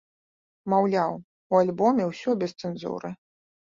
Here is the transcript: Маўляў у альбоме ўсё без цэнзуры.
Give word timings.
Маўляў 0.75 1.11
у 1.19 1.61
альбоме 1.61 2.03
ўсё 2.11 2.29
без 2.43 2.51
цэнзуры. 2.61 3.19